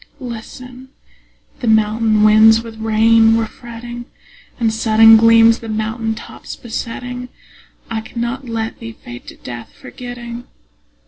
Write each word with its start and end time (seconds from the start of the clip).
Listen: 0.19 0.89
the 1.59 1.67
mountain 1.67 2.23
winds 2.23 2.63
with 2.63 2.75
rain 2.79 3.37
were 3.37 3.45
fretting, 3.45 4.05
And 4.59 4.73
sudden 4.73 5.15
gleams 5.15 5.59
the 5.59 5.69
mountain 5.69 6.15
tops 6.15 6.55
besetting. 6.55 7.29
I 7.87 8.01
cannot 8.01 8.49
let 8.49 8.79
thee 8.79 8.93
fade 8.93 9.27
to 9.27 9.35
death, 9.35 9.71
forgetting. 9.79 10.45